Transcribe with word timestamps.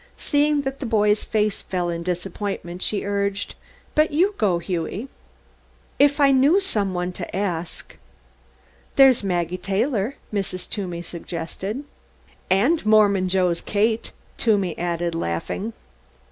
Seeing 0.17 0.63
that 0.63 0.79
the 0.79 0.87
boy's 0.87 1.23
face 1.23 1.61
fell 1.61 1.89
in 1.89 2.01
disappointment 2.01 2.81
she 2.81 3.05
urged, 3.05 3.53
"But 3.93 4.09
you 4.09 4.33
go, 4.39 4.57
Hughie." 4.57 5.09
"If 5.99 6.19
I 6.19 6.31
knew 6.31 6.59
some 6.59 6.95
one 6.95 7.11
to 7.11 7.35
ask" 7.35 7.95
"There's 8.95 9.23
Maggie 9.23 9.59
Taylor," 9.59 10.15
Mrs. 10.33 10.67
Toomey 10.67 11.03
suggested. 11.03 11.83
"And 12.49 12.83
Mormon 12.83 13.29
Joe's 13.29 13.61
Kate," 13.61 14.11
Toomey 14.37 14.75
added, 14.75 15.13
laughing. 15.13 15.71